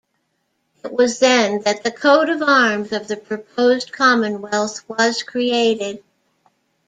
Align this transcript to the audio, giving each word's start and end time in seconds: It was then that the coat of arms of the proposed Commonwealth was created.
It 0.83 0.91
was 0.91 1.19
then 1.19 1.61
that 1.61 1.83
the 1.83 1.91
coat 1.91 2.27
of 2.29 2.41
arms 2.41 2.91
of 2.91 3.07
the 3.07 3.15
proposed 3.17 3.91
Commonwealth 3.91 4.83
was 4.89 5.21
created. 5.21 6.03